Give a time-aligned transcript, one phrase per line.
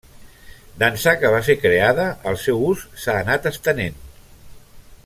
[0.83, 4.05] D'ençà que va ser creada, el seu ús s'ha anat estenent.